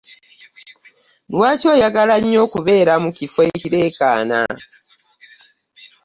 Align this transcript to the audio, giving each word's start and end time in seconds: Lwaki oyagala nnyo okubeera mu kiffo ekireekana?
Lwaki 1.31 1.65
oyagala 1.73 2.15
nnyo 2.21 2.39
okubeera 2.45 2.93
mu 3.03 3.09
kiffo 3.17 3.39
ekireekana? 3.51 4.39